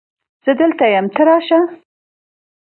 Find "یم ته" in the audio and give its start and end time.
0.95-1.21